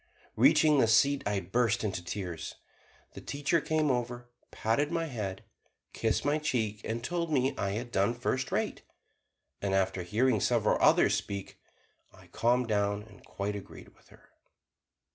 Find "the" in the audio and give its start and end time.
0.79-0.87, 3.13-3.21